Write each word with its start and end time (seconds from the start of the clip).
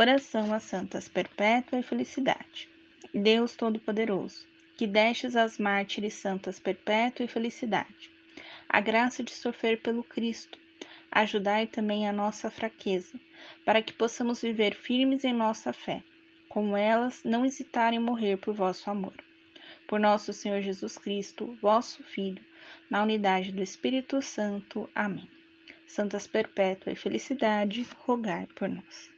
Oração 0.00 0.54
às 0.54 0.62
Santas 0.62 1.08
Perpétua 1.08 1.80
e 1.80 1.82
Felicidade. 1.82 2.68
Deus 3.12 3.56
Todo-Poderoso, 3.56 4.46
que 4.76 4.86
destes 4.86 5.34
às 5.34 5.58
mártires 5.58 6.14
santas 6.14 6.60
Perpétua 6.60 7.24
e 7.24 7.28
Felicidade, 7.28 8.08
a 8.68 8.80
graça 8.80 9.24
de 9.24 9.32
sofrer 9.32 9.82
pelo 9.82 10.04
Cristo, 10.04 10.56
ajudai 11.10 11.66
também 11.66 12.08
a 12.08 12.12
nossa 12.12 12.48
fraqueza, 12.48 13.18
para 13.64 13.82
que 13.82 13.92
possamos 13.92 14.40
viver 14.40 14.76
firmes 14.76 15.24
em 15.24 15.32
nossa 15.32 15.72
fé, 15.72 16.00
como 16.48 16.76
elas 16.76 17.24
não 17.24 17.44
hesitarem 17.44 17.98
morrer 17.98 18.36
por 18.36 18.54
vosso 18.54 18.88
amor. 18.88 19.16
Por 19.88 19.98
nosso 19.98 20.32
Senhor 20.32 20.60
Jesus 20.60 20.96
Cristo, 20.96 21.58
vosso 21.60 22.04
Filho, 22.04 22.44
na 22.88 23.02
unidade 23.02 23.50
do 23.50 23.64
Espírito 23.64 24.22
Santo. 24.22 24.88
Amém. 24.94 25.28
Santas 25.88 26.28
Perpétua 26.28 26.92
e 26.92 26.94
Felicidade, 26.94 27.84
rogai 28.06 28.46
por 28.54 28.68
nós. 28.68 29.17